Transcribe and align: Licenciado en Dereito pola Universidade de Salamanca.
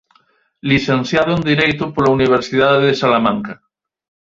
Licenciado 0.71 1.31
en 1.37 1.41
Dereito 1.51 1.83
pola 1.95 2.13
Universidade 2.17 2.79
de 2.87 2.93
Salamanca. 3.03 3.53